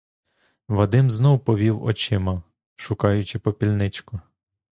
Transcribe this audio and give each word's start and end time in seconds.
Вадим 0.67 1.11
знов 1.11 1.39
повів 1.43 1.83
очима, 1.83 2.43
шукаючи 2.75 3.39
попільничку. 3.39 4.19